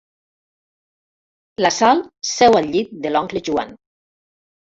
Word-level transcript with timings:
La 1.63 1.71
Sal 1.75 2.01
seu 2.29 2.57
al 2.61 2.71
llit 2.71 2.97
de 3.05 3.11
l'oncle 3.13 3.43
Joan. 3.51 3.77